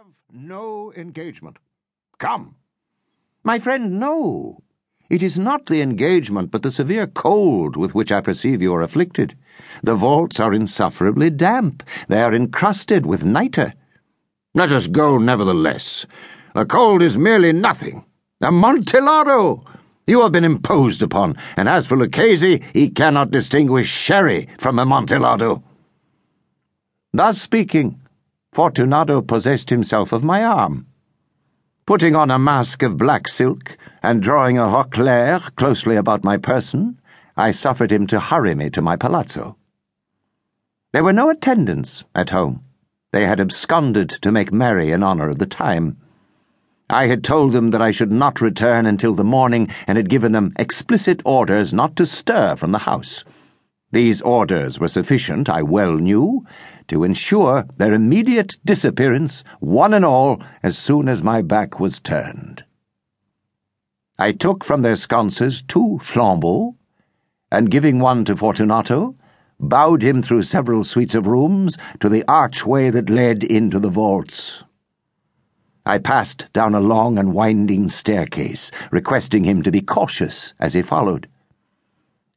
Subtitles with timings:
[0.00, 1.58] have no engagement.
[2.16, 2.54] Come.
[3.44, 4.62] My friend, no.
[5.10, 8.80] It is not the engagement, but the severe cold with which I perceive you are
[8.80, 9.36] afflicted.
[9.82, 11.82] The vaults are insufferably damp.
[12.08, 13.74] They are encrusted with nitre.
[14.54, 16.06] Let us go, nevertheless.
[16.54, 18.06] The cold is merely nothing.
[18.40, 19.66] Amontillado!
[20.06, 25.62] You have been imposed upon, and as for Lucchese, he cannot distinguish sherry from Amontillado.
[27.12, 28.00] Thus speaking,
[28.52, 30.86] Fortunato possessed himself of my arm.
[31.86, 37.00] Putting on a mask of black silk and drawing a roquelaire closely about my person,
[37.36, 39.56] I suffered him to hurry me to my palazzo.
[40.92, 42.64] There were no attendants at home.
[43.12, 45.98] They had absconded to make merry in honor of the time.
[46.88, 50.32] I had told them that I should not return until the morning and had given
[50.32, 53.22] them explicit orders not to stir from the house.
[53.92, 56.46] These orders were sufficient, I well knew,
[56.88, 62.64] to ensure their immediate disappearance, one and all, as soon as my back was turned.
[64.18, 66.76] I took from their sconces two flambeaux,
[67.50, 69.16] and giving one to Fortunato,
[69.58, 74.62] bowed him through several suites of rooms to the archway that led into the vaults.
[75.84, 80.82] I passed down a long and winding staircase, requesting him to be cautious as he
[80.82, 81.28] followed.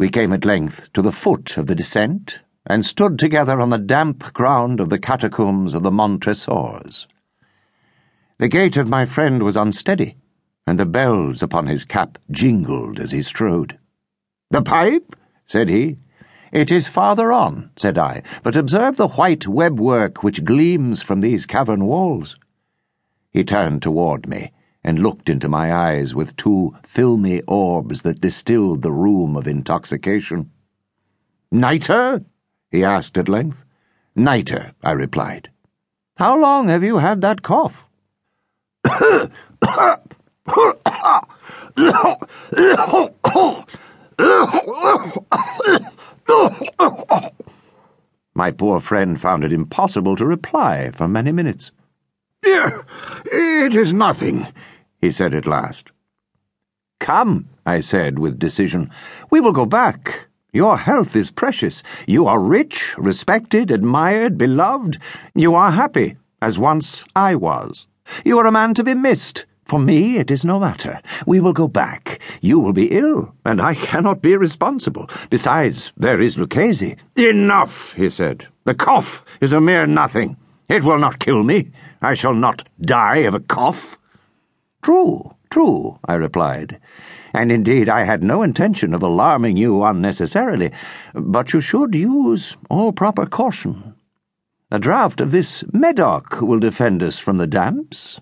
[0.00, 3.76] We came at length to the foot of the descent and stood together on the
[3.76, 7.06] damp ground of the catacombs of the Montresors.
[8.38, 10.16] The gait of my friend was unsteady,
[10.66, 13.78] and the bells upon his cap jingled as he strode.
[14.50, 15.14] The pipe?
[15.44, 15.98] said he.
[16.50, 21.44] It is farther on, said I, but observe the white webwork which gleams from these
[21.44, 22.38] cavern walls.
[23.30, 24.52] He turned toward me
[24.82, 30.50] and looked into my eyes with two filmy orbs that distilled the rheum of intoxication.
[31.52, 32.24] Nitre?
[32.70, 33.64] he asked at length.
[34.16, 35.50] Nitre, I replied.
[36.16, 37.86] How long have you had that cough?
[48.34, 51.72] My poor friend found it impossible to reply for many minutes.
[52.42, 54.46] It is nothing,
[55.00, 55.92] he said at last.
[56.98, 58.90] Come, I said with decision.
[59.30, 60.26] We will go back.
[60.52, 61.82] Your health is precious.
[62.06, 64.98] You are rich, respected, admired, beloved.
[65.34, 67.86] You are happy, as once I was.
[68.24, 69.46] You are a man to be missed.
[69.64, 71.00] For me, it is no matter.
[71.26, 72.18] We will go back.
[72.40, 75.08] You will be ill, and I cannot be responsible.
[75.30, 76.96] Besides, there is Lucchese.
[77.14, 78.48] Enough, he said.
[78.64, 80.36] The cough is a mere nothing.
[80.70, 81.72] It will not kill me.
[82.00, 83.98] I shall not die of a cough.
[84.82, 86.78] True, true, I replied.
[87.34, 90.70] And indeed, I had no intention of alarming you unnecessarily,
[91.12, 93.96] but you should use all proper caution.
[94.70, 98.20] A draught of this Medoc will defend us from the damps.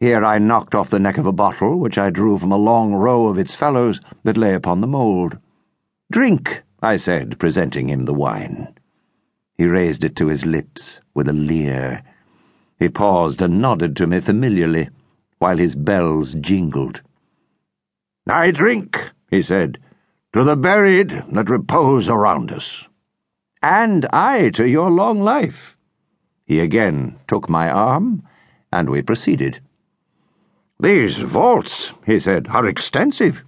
[0.00, 2.94] Here I knocked off the neck of a bottle, which I drew from a long
[2.94, 5.36] row of its fellows that lay upon the mould.
[6.10, 8.74] Drink, I said, presenting him the wine.
[9.56, 12.02] He raised it to his lips with a leer.
[12.78, 14.88] He paused and nodded to me familiarly,
[15.38, 17.02] while his bells jingled.
[18.28, 19.78] I drink, he said,
[20.32, 22.88] to the buried that repose around us.
[23.62, 25.76] And I to your long life.
[26.44, 28.22] He again took my arm,
[28.72, 29.60] and we proceeded.
[30.80, 33.44] These vaults, he said, are extensive.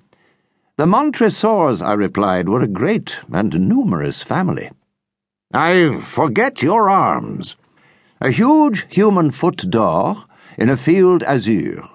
[0.76, 4.70] The Montresors, I replied, were a great and numerous family.
[5.54, 7.56] I forget your arms.
[8.20, 10.24] A huge human foot d'or
[10.58, 11.88] in a field azure.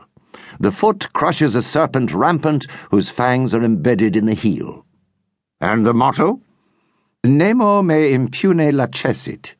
[0.62, 4.86] The foot crushes a serpent rampant whose fangs are embedded in the heel.
[5.60, 6.40] And the motto?
[7.26, 9.56] Nemo me impune lacessit.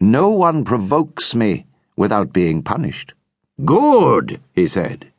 [0.00, 1.66] No one provokes me
[1.96, 3.14] without being punished.
[3.64, 5.12] Good, he said.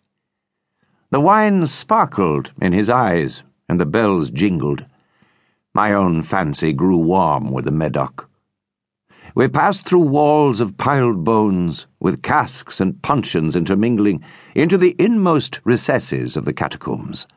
[1.09, 4.84] The wine sparkled in his eyes, and the bells jingled.
[5.75, 8.30] My own fancy grew warm with the Medoc.
[9.36, 14.23] We passed through walls of piled bones, with casks and puncheons intermingling,
[14.55, 17.28] into the inmost recesses of the catacombs.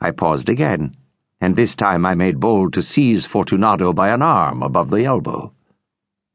[0.00, 0.96] I paused again,
[1.42, 5.52] and this time I made bold to seize Fortunato by an arm above the elbow.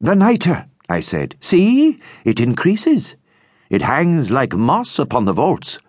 [0.00, 1.34] The nitre, I said.
[1.40, 3.16] See, it increases.
[3.70, 5.80] It hangs like moss upon the vaults.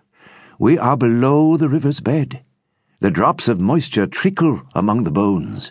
[0.58, 2.42] We are below the river's bed.
[3.00, 5.70] The drops of moisture trickle among the bones.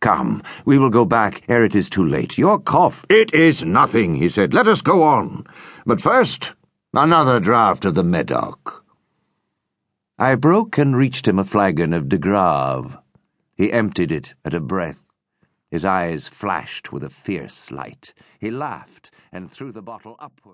[0.00, 2.36] Come, we will go back ere it is too late.
[2.36, 3.06] Your cough.
[3.08, 4.52] It is nothing, he said.
[4.52, 5.46] Let us go on.
[5.86, 6.52] But first,
[6.92, 8.84] another draught of the Medoc.
[10.18, 12.98] I broke and reached him a flagon of de Grave.
[13.56, 15.02] He emptied it at a breath.
[15.70, 18.12] His eyes flashed with a fierce light.
[18.38, 20.44] He laughed and threw the bottle upward.